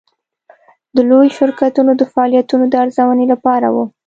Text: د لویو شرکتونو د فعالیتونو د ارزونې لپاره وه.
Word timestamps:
د 0.95 0.97
لویو 1.09 1.35
شرکتونو 1.37 1.91
د 1.95 2.03
فعالیتونو 2.11 2.63
د 2.69 2.73
ارزونې 2.83 3.25
لپاره 3.33 3.67
وه. 3.75 3.85